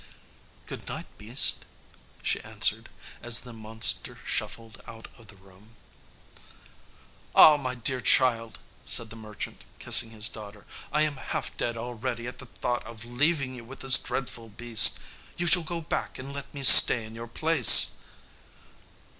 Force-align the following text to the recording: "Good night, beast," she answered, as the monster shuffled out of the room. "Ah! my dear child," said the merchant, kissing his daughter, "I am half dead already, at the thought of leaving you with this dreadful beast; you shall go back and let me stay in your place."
"Good 0.65 0.87
night, 0.87 1.05
beast," 1.19 1.67
she 2.23 2.41
answered, 2.41 2.89
as 3.21 3.41
the 3.41 3.53
monster 3.53 4.17
shuffled 4.25 4.81
out 4.87 5.07
of 5.15 5.27
the 5.27 5.35
room. 5.35 5.75
"Ah! 7.35 7.55
my 7.57 7.75
dear 7.75 8.01
child," 8.01 8.57
said 8.83 9.11
the 9.11 9.15
merchant, 9.15 9.63
kissing 9.77 10.09
his 10.09 10.27
daughter, 10.27 10.65
"I 10.91 11.03
am 11.03 11.17
half 11.17 11.55
dead 11.55 11.77
already, 11.77 12.25
at 12.25 12.39
the 12.39 12.47
thought 12.47 12.83
of 12.83 13.05
leaving 13.05 13.53
you 13.53 13.63
with 13.63 13.81
this 13.81 13.99
dreadful 13.99 14.49
beast; 14.49 14.99
you 15.37 15.45
shall 15.45 15.61
go 15.61 15.81
back 15.81 16.17
and 16.17 16.33
let 16.33 16.51
me 16.51 16.63
stay 16.63 17.05
in 17.05 17.13
your 17.13 17.27
place." 17.27 17.91